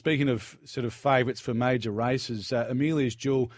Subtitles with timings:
[0.00, 3.52] speaking of sort of favourites for major races, uh, Amelia's Jewel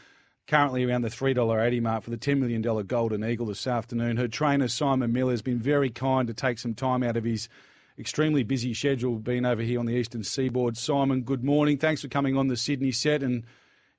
[0.48, 4.16] currently around the $3.80 mark for the $10 million Golden Eagle this afternoon.
[4.16, 7.48] Her trainer, Simon Miller, has been very kind to take some time out of his
[7.96, 10.76] extremely busy schedule being over here on the eastern seaboard.
[10.76, 11.78] Simon, good morning.
[11.78, 13.22] Thanks for coming on the Sydney set.
[13.22, 13.44] And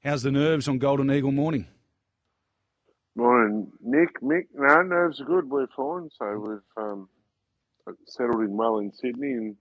[0.03, 1.65] how's the nerves on Golden Eagle morning?
[3.15, 4.19] Morning, Nick.
[4.21, 5.49] Mick, no, nerves are good.
[5.49, 6.09] We're fine.
[6.19, 7.07] So we've um,
[8.05, 9.55] settled in well in Sydney and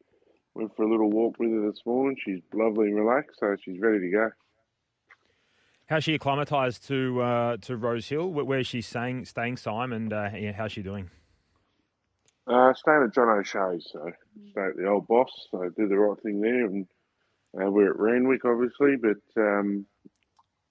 [0.55, 2.17] went for a little walk with her this morning.
[2.25, 4.31] She's lovely and relaxed, so she's ready to go.
[5.87, 8.31] How's she acclimatised to uh, to Rosehill?
[8.31, 11.11] Where's she staying, staying Simon, and uh, yeah, how's she doing?
[12.47, 14.11] Uh, staying at John O'Shea's, so
[14.51, 16.65] stay at the old boss, so do the right thing there.
[16.65, 16.87] And
[17.55, 19.87] uh, we're at Randwick, obviously, but um,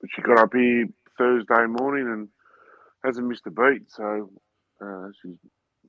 [0.10, 2.27] she got up here Thursday morning and
[3.05, 3.90] hasn't missed a beat.
[3.90, 4.32] So
[4.84, 5.38] uh, she's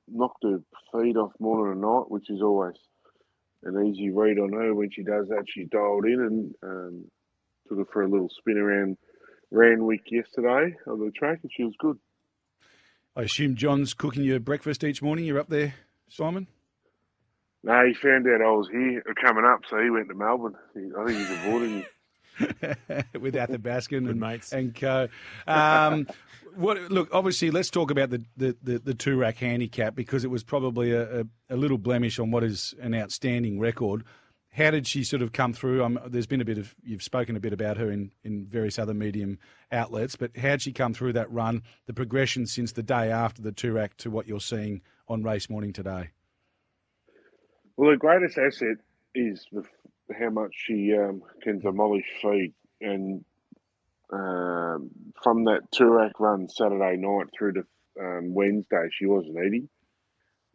[0.07, 0.61] knocked her
[0.93, 2.75] feed off morning and night, which is always
[3.65, 4.73] an easy read on her.
[4.73, 7.05] When she does that, she's dialed in and um,
[7.67, 8.97] took her for a little spin around
[9.51, 11.97] Randwick yesterday on the track, and she was good.
[13.15, 15.25] I assume John's cooking your breakfast each morning.
[15.25, 15.75] You're up there,
[16.09, 16.47] Simon?
[17.63, 20.55] No, he found out I was here uh, coming up, so he went to Melbourne.
[20.75, 21.85] I think he's avoiding me.
[23.19, 25.07] with Athabaskan and mates and co.
[25.47, 26.07] Um,
[26.55, 30.43] what, look, obviously, let's talk about the the, the, the Toorak handicap because it was
[30.43, 34.03] probably a, a, a, little blemish on what is an outstanding record.
[34.51, 35.83] How did she sort of come through?
[35.83, 38.77] Um, there's been a bit of you've spoken a bit about her in, in various
[38.77, 39.39] other medium
[39.71, 41.63] outlets, but how did she come through that run?
[41.87, 45.73] The progression since the day after the Toorak to what you're seeing on race morning
[45.73, 46.09] today.
[47.77, 48.77] Well, the greatest asset
[49.15, 49.63] is the,
[50.19, 53.23] how much she um, can demolish feed, and
[54.11, 54.89] um,
[55.23, 57.63] from that Toorak run Saturday night through to
[57.99, 59.69] um, Wednesday, she wasn't eating,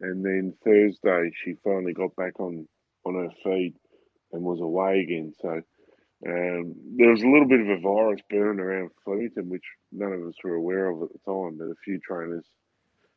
[0.01, 2.67] and then Thursday she finally got back on
[3.05, 3.75] on her feet
[4.33, 5.33] and was away again.
[5.41, 5.49] So
[6.27, 10.21] um, there was a little bit of a virus burning around Flemington, which none of
[10.27, 12.45] us were aware of at the time, but a few trainers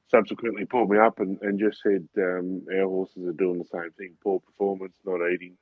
[0.08, 3.90] subsequently pulled me up and, and just said um, our horses are doing the same
[3.98, 5.56] thing: poor performance, not eating.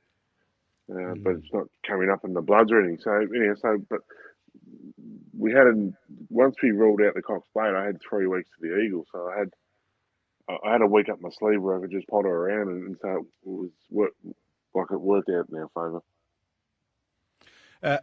[0.91, 1.23] Uh, mm.
[1.23, 2.99] But it's not coming up in the bloods or anything.
[3.01, 4.01] So, anyway, so but
[5.37, 5.65] we had
[6.29, 9.29] once we ruled out the Cox Plate, I had three weeks to the Eagle, so
[9.33, 9.49] I had
[10.63, 12.97] I had a week up my sleeve where I could just potter around, and, and
[13.01, 14.11] so it was work,
[14.75, 16.01] like it worked out in our favour.
[17.83, 17.97] Uh,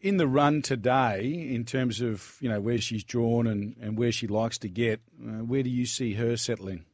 [0.00, 4.12] in the run today, in terms of you know where she's drawn and, and where
[4.12, 6.84] she likes to get, uh, where do you see her settling?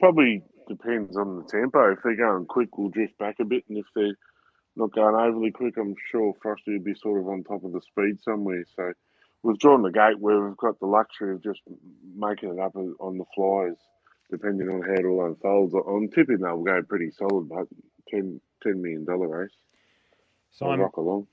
[0.00, 1.92] Probably depends on the tempo.
[1.92, 4.16] If they're going quick, we'll drift back a bit, and if they're
[4.76, 7.80] not going overly quick, I'm sure Frosty will be sort of on top of the
[7.80, 8.64] speed somewhere.
[8.76, 8.92] So
[9.42, 11.60] we've drawn the gate where we've got the luxury of just
[12.14, 13.76] making it up on the flies,
[14.30, 15.74] depending on how it all unfolds.
[15.74, 17.66] I'm tipping they'll go pretty solid, but
[18.08, 19.50] 10, $10 million race.
[20.60, 21.26] Rock along.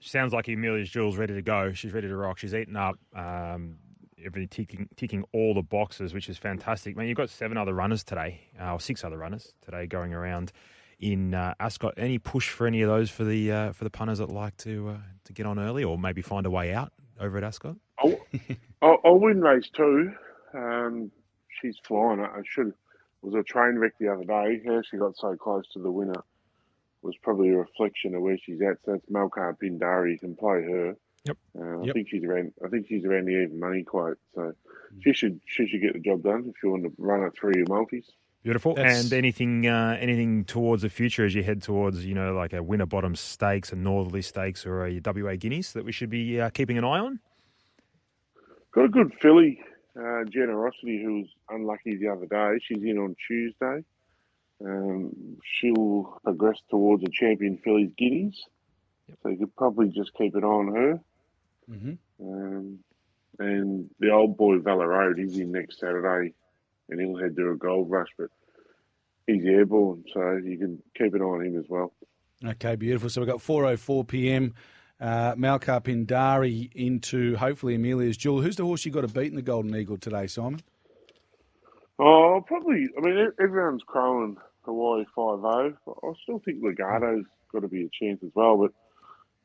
[0.00, 1.72] Sounds like Amelia's Jewel's ready to go.
[1.72, 2.38] She's ready to rock.
[2.38, 2.96] She's eaten up.
[3.14, 3.76] Um,
[4.24, 6.96] everything ticking, ticking all the boxes, which is fantastic.
[6.96, 10.52] Man, you've got seven other runners today, uh, or six other runners today going around
[10.98, 11.94] in uh, Ascot.
[11.96, 14.90] Any push for any of those for the uh, for the punters that like to
[14.90, 17.76] uh, to get on early, or maybe find a way out over at Ascot?
[17.98, 18.18] I'll,
[18.82, 20.12] I'll, I'll win race two.
[20.54, 21.10] Um,
[21.60, 22.20] she's flying.
[22.20, 22.72] I should.
[23.22, 24.62] Was a train wreck the other day.
[24.66, 26.24] How she got so close to the winner
[27.02, 28.78] was probably a reflection of where she's at.
[28.84, 30.12] So that's Malkar Pindari.
[30.12, 30.96] You can play her.
[31.24, 31.36] Yep.
[31.58, 31.94] Uh, I yep.
[31.94, 32.52] think she's around.
[32.64, 34.18] I think she's around the even money quote.
[34.34, 34.54] So mm.
[35.02, 37.52] she should she should get the job done if you want to run it through
[37.56, 38.06] your multis.
[38.42, 38.74] Beautiful.
[38.74, 39.04] That's...
[39.04, 42.62] And anything uh, anything towards the future as you head towards, you know, like a
[42.62, 46.78] Winterbottom Stakes, a Northerly Stakes, or a WA Guineas that we should be uh, keeping
[46.78, 47.20] an eye on?
[48.72, 49.60] Got a good filly,
[49.98, 52.60] uh, Generosity, who was unlucky the other day.
[52.64, 53.84] She's in on Tuesday.
[54.64, 58.40] Um, she'll progress towards a champion filly's Guineas.
[59.22, 61.00] So you could probably just keep an eye on her.
[61.68, 61.94] Mm-hmm.
[62.22, 62.78] Um,
[63.38, 66.34] and the old boy Valor Road, he's in next Saturday
[66.88, 68.08] and he'll head to a gold rush.
[68.18, 68.28] But
[69.26, 71.92] he's airborne, so you can keep an eye on him as well.
[72.44, 73.08] Okay, beautiful.
[73.08, 74.54] So we've got 4.04 p.m.
[75.00, 78.42] Uh, Malkar Pindari into hopefully Amelia's Jewel.
[78.42, 80.60] Who's the horse you got to beat in the Golden Eagle today, Simon?
[81.98, 82.88] Oh, probably.
[82.96, 85.76] I mean, everyone's crowing Hawaii 5 0.
[85.86, 88.56] I still think Legarto's got to be a chance as well.
[88.56, 88.72] But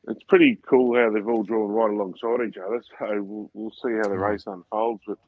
[0.08, 2.82] it's pretty cool how they've all drawn right alongside each other.
[2.98, 4.22] So we'll, we'll see how the hmm.
[4.22, 5.02] race unfolds.
[5.06, 5.18] But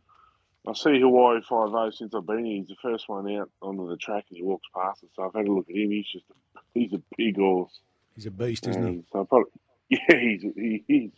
[0.67, 2.57] I see Hawaii 5 0 since I've been here.
[2.57, 5.11] He's the first one out onto the track and he walks past us.
[5.17, 5.91] So I've had a look at him.
[5.91, 7.81] He's just a, he's a big horse.
[8.15, 9.05] He's a beast, isn't um, he?
[9.13, 9.51] So probably,
[9.89, 11.11] yeah, he's he, he's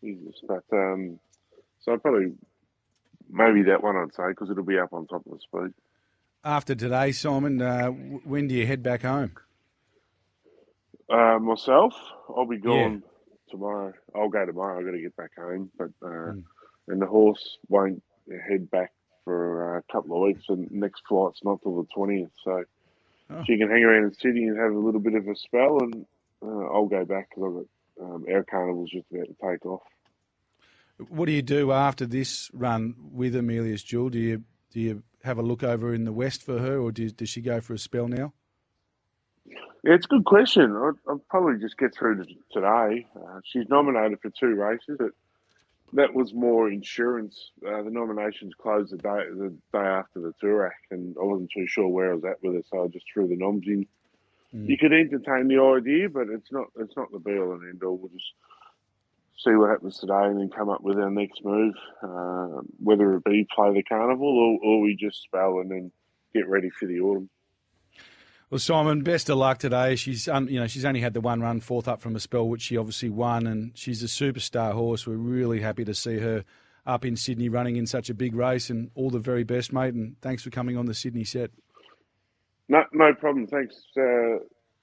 [0.00, 1.18] he's just, but um,
[1.80, 2.32] so probably
[3.30, 5.74] maybe that one I'd say because it'll be up on top of the speed.
[6.44, 9.32] After today, Simon, uh, when do you head back home?
[11.10, 11.94] Uh, myself,
[12.28, 13.02] I'll be gone
[13.50, 13.92] tomorrow.
[14.14, 14.78] I'll go tomorrow.
[14.78, 16.44] I've got to get back home, but uh, Mm.
[16.88, 18.02] and the horse won't
[18.48, 18.92] head back
[19.24, 20.44] for a couple of weeks.
[20.48, 22.64] And next flight's not till the twentieth, so
[23.30, 23.42] Oh.
[23.46, 26.06] she can hang around in Sydney and have a little bit of a spell, and
[26.42, 29.82] uh, I'll go back because I've got um, Air Carnival's just about to take off.
[31.08, 34.08] What do you do after this run with Amelia's Jewel?
[34.10, 37.08] Do you do you have a look over in the west for her, or do,
[37.10, 38.32] does she go for a spell now?
[39.84, 40.74] Yeah, it's a good question.
[40.74, 43.06] I'll, I'll probably just get through to today.
[43.16, 45.10] Uh, she's nominated for two races, but
[45.92, 47.52] that was more insurance.
[47.66, 51.66] Uh, the nominations closed the day the day after the Toorak, and I wasn't too
[51.66, 53.86] sure where I was at with it, so I just threw the noms in.
[54.54, 54.68] Mm.
[54.68, 57.82] You could entertain the idea, but it's not it's not the be all and end
[57.84, 57.96] all.
[57.96, 58.32] We'll just
[59.38, 61.74] see what happens today, and then come up with our next move.
[62.02, 65.92] Uh, whether it be play the carnival or, or we just spell and then
[66.34, 67.30] get ready for the autumn.
[68.50, 69.94] Well, Simon, best of luck today.
[69.96, 72.48] She's un, you know she's only had the one run fourth up from a spell,
[72.48, 75.06] which she obviously won, and she's a superstar horse.
[75.06, 76.44] We're really happy to see her
[76.86, 79.92] up in Sydney running in such a big race, and all the very best, mate.
[79.92, 81.50] And thanks for coming on the Sydney set.
[82.70, 83.46] No, no problem.
[83.46, 84.40] Thanks, uh,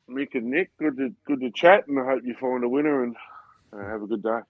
[0.08, 0.70] Mick and Nick.
[0.78, 3.16] Good to good to chat, and I hope you find a winner and
[3.74, 4.42] uh, have a good day.